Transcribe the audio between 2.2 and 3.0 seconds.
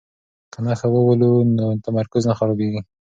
نه خرابیږي.